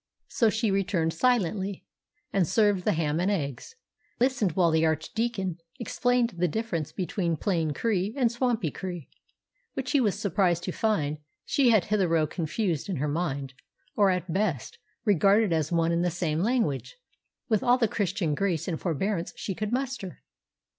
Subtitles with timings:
[0.29, 1.85] So she returned silently,
[2.33, 3.75] and served the ham and eggs,
[4.19, 9.09] and listened while the Archdeacon explained the difference between Plain Cree and Swampy Cree
[9.75, 13.53] (which, he was surprised to find, she had hitherto confused in her mind,
[13.95, 16.97] or at best regarded as one and the same language)
[17.47, 20.23] with all the Christian grace and forbearance she could muster.